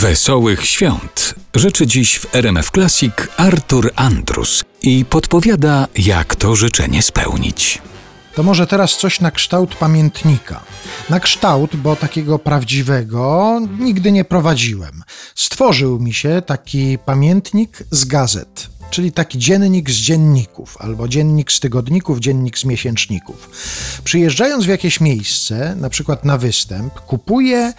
[0.00, 7.82] Wesołych świąt życzy dziś w RMF Classic Artur Andrus i podpowiada, jak to życzenie spełnić.
[8.34, 10.60] To może teraz coś na kształt pamiętnika.
[11.10, 15.02] Na kształt, bo takiego prawdziwego nigdy nie prowadziłem.
[15.34, 21.60] Stworzył mi się taki pamiętnik z gazet, czyli taki dziennik z dzienników, albo dziennik z
[21.60, 23.50] tygodników, dziennik z miesięczników.
[24.04, 27.72] Przyjeżdżając w jakieś miejsce, na przykład na występ, kupuję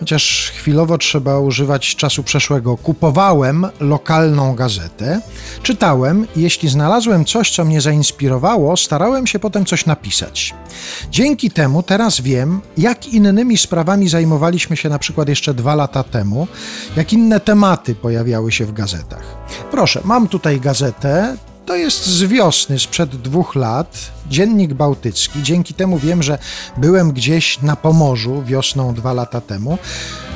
[0.00, 2.76] chociaż chwilowo trzeba używać czasu przeszłego.
[2.76, 5.20] Kupowałem lokalną gazetę,
[5.62, 10.54] czytałem i jeśli znalazłem coś, co mnie zainspirowało, starałem się potem coś napisać.
[11.10, 16.48] Dzięki temu teraz wiem, jak innymi sprawami zajmowaliśmy się na przykład jeszcze dwa lata temu,
[16.96, 19.36] jak inne tematy pojawiały się w gazetach.
[19.70, 21.36] Proszę, mam tutaj gazetę,
[21.70, 25.42] to jest z wiosny, sprzed dwóch lat, Dziennik Bałtycki.
[25.42, 26.38] Dzięki temu wiem, że
[26.76, 29.78] byłem gdzieś na Pomorzu wiosną dwa lata temu.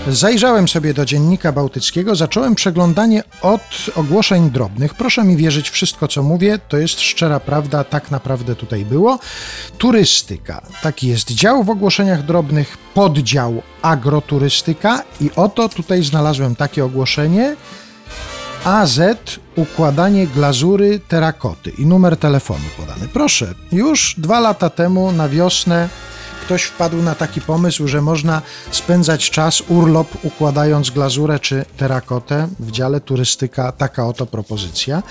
[0.09, 3.61] Zajrzałem sobie do Dziennika Bałtyckiego, zacząłem przeglądanie od
[3.97, 4.95] ogłoszeń drobnych.
[4.95, 9.19] Proszę mi wierzyć, wszystko co mówię to jest szczera prawda, tak naprawdę tutaj było.
[9.79, 10.63] Turystyka.
[10.83, 17.57] Taki jest dział w ogłoszeniach drobnych, poddział agroturystyka i oto tutaj znalazłem takie ogłoszenie.
[18.65, 19.01] AZ
[19.57, 23.09] układanie glazury terakoty i numer telefonu podany.
[23.09, 25.89] Proszę, już dwa lata temu na wiosnę
[26.45, 32.71] ktoś wpadł na taki pomysł, że można spędzać czas, urlop układając glazurę czy terakotę w
[32.71, 33.73] dziale turystyka.
[33.73, 35.03] Taka oto propozycja.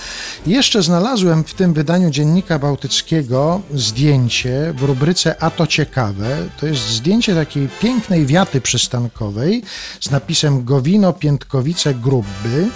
[0.47, 6.37] Jeszcze znalazłem w tym wydaniu Dziennika Bałtyckiego zdjęcie w rubryce A to ciekawe.
[6.59, 9.63] To jest zdjęcie takiej pięknej wiaty przystankowej
[9.99, 12.69] z napisem Gowino Piętkowice Grubby.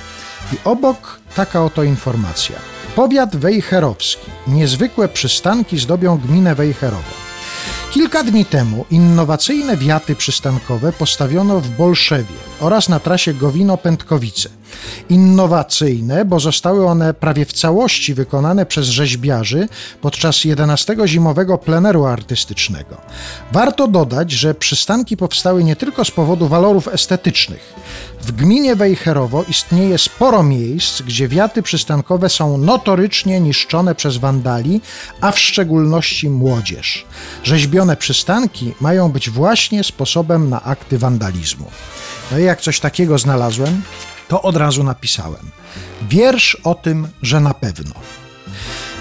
[0.54, 2.56] I obok taka oto informacja.
[2.96, 4.32] Powiat wejherowski.
[4.48, 7.12] Niezwykłe przystanki zdobią gminę Wejherowo.
[7.92, 14.50] Kilka dni temu innowacyjne wiaty przystankowe postawiono w Bolszewie oraz na trasie Gowino-Pętkowice.
[15.10, 19.68] Innowacyjne, bo zostały one prawie w całości wykonane przez rzeźbiarzy
[20.02, 22.98] podczas 11 zimowego pleneru artystycznego.
[23.52, 27.74] Warto dodać, że przystanki powstały nie tylko z powodu walorów estetycznych.
[28.22, 34.82] W gminie Wejherowo istnieje sporo miejsc, gdzie wiaty przystankowe są notorycznie niszczone przez wandali,
[35.22, 37.06] a w szczególności młodzież.
[37.44, 41.66] Rzeźbione przystanki mają być właśnie sposobem na akty wandalizmu.
[42.32, 43.82] No i jak coś takiego znalazłem,
[44.28, 45.52] to od razu napisałem.
[46.10, 47.94] Wiersz o tym, że na pewno.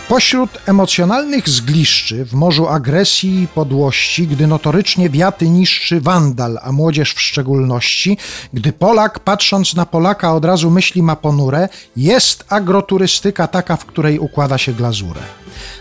[0.09, 7.15] Pośród emocjonalnych zgliszczy w morzu agresji i podłości, gdy notorycznie wiaty niszczy wandal, a młodzież
[7.15, 8.19] w szczególności,
[8.53, 14.19] gdy Polak patrząc na Polaka od razu myśli ma ponure, jest agroturystyka taka, w której
[14.19, 15.21] układa się glazurę.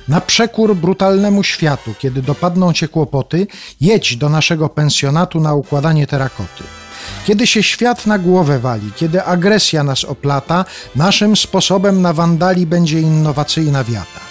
[0.08, 3.48] Na przekór brutalnemu światu, kiedy dopadną cię kłopoty,
[3.82, 6.64] jedź do naszego pensjonatu na układanie terakoty.
[7.26, 13.00] Kiedy się świat na głowę wali, kiedy agresja nas oplata, naszym sposobem na wandali będzie
[13.00, 14.26] innowacyjna wiata.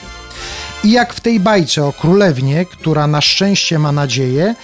[0.84, 4.54] I jak w tej bajce o królewnie, która na szczęście ma nadzieję,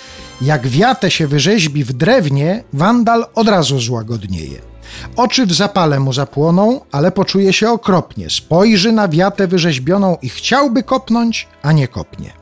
[0.41, 4.70] jak wiatę się wyrzeźbi w drewnie, wandal od razu złagodnieje.
[5.17, 8.31] Oczy w zapale mu zapłoną, ale poczuje się okropnie.
[8.31, 12.33] Spojrzy na wiatę wyrzeźbioną i chciałby kopnąć, a nie kopnie.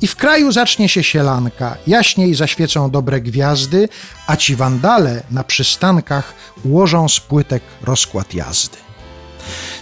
[0.00, 3.88] I w kraju zacznie się sielanka, jaśniej zaświecą dobre gwiazdy,
[4.26, 8.87] a ci wandale na przystankach ułożą z płytek rozkład jazdy.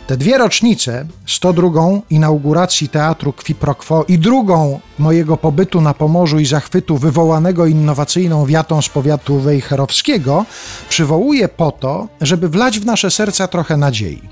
[0.07, 1.71] Te dwie rocznice, 102
[2.11, 8.47] inauguracji teatru Qui Pro Quo i drugą mojego pobytu na Pomorzu i zachwytu wywołanego innowacyjną
[8.47, 10.45] wiatą z powiatu wejherowskiego,
[10.89, 14.23] przywołuję po to, żeby wlać w nasze serca trochę nadziei.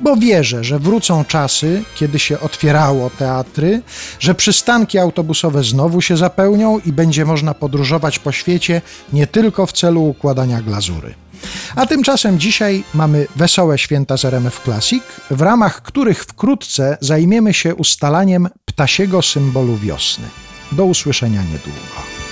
[0.00, 3.82] Bo wierzę, że wrócą czasy, kiedy się otwierało teatry,
[4.18, 8.82] że przystanki autobusowe znowu się zapełnią i będzie można podróżować po świecie
[9.12, 11.14] nie tylko w celu układania glazury.
[11.76, 17.74] A tymczasem dzisiaj mamy wesołe święta z RMF Classic, w ramach których wkrótce zajmiemy się
[17.74, 20.24] ustalaniem ptasiego symbolu wiosny.
[20.72, 22.25] Do usłyszenia niedługo.